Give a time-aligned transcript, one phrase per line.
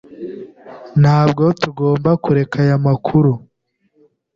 [1.01, 3.31] Ntabwo tugomba kureka aya makuru.